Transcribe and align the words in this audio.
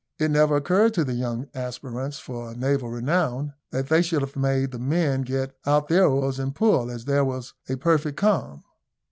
It 0.17 0.31
never 0.31 0.55
occurred 0.55 0.95
to 0.95 1.03
the 1.03 1.13
young 1.13 1.47
aspirants 1.53 2.17
for 2.17 2.55
naval 2.55 2.89
renown 2.89 3.53
that 3.69 3.87
they 3.89 4.01
should 4.01 4.21
have 4.23 4.35
made 4.35 4.71
the 4.71 4.79
men 4.79 5.21
get 5.21 5.55
out 5.63 5.89
their 5.89 6.07
oars 6.07 6.39
and 6.39 6.55
pull, 6.55 6.89
as 6.89 7.05
there 7.05 7.23
was 7.23 7.53
a 7.69 7.75
perfect 7.77 8.17
calm. 8.17 8.63